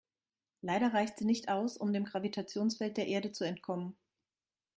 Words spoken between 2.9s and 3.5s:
der Erde zu